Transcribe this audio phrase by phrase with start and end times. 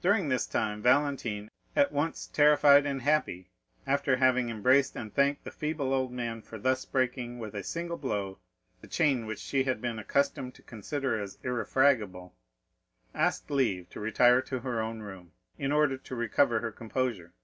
[0.00, 3.50] During this time Valentine, at once terrified and happy,
[3.86, 7.98] after having embraced and thanked the feeble old man for thus breaking with a single
[7.98, 8.38] blow
[8.80, 12.34] the chain which she had been accustomed to consider as irrefragable,
[13.14, 17.34] asked leave to retire to her own room, in order to recover her composure.